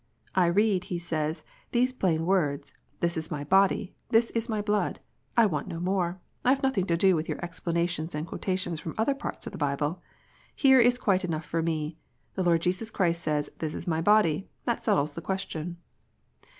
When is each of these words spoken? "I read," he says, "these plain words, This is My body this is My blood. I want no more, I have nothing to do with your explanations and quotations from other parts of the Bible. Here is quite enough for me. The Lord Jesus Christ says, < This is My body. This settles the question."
"I 0.33 0.47
read," 0.47 0.85
he 0.85 0.97
says, 0.97 1.43
"these 1.73 1.93
plain 1.93 2.25
words, 2.25 2.73
This 3.01 3.17
is 3.17 3.29
My 3.29 3.43
body 3.43 3.93
this 4.09 4.31
is 4.31 4.49
My 4.49 4.59
blood. 4.59 4.99
I 5.37 5.45
want 5.45 5.67
no 5.67 5.79
more, 5.79 6.19
I 6.43 6.49
have 6.49 6.63
nothing 6.63 6.87
to 6.87 6.97
do 6.97 7.15
with 7.15 7.29
your 7.29 7.37
explanations 7.45 8.15
and 8.15 8.25
quotations 8.25 8.79
from 8.79 8.95
other 8.97 9.13
parts 9.13 9.45
of 9.45 9.51
the 9.51 9.59
Bible. 9.59 10.01
Here 10.55 10.79
is 10.79 10.97
quite 10.97 11.23
enough 11.23 11.45
for 11.45 11.61
me. 11.61 11.99
The 12.33 12.41
Lord 12.41 12.61
Jesus 12.61 12.89
Christ 12.89 13.21
says, 13.21 13.51
< 13.53 13.59
This 13.59 13.75
is 13.75 13.85
My 13.85 14.01
body. 14.01 14.49
This 14.65 14.85
settles 14.85 15.13
the 15.13 15.21
question." 15.21 15.77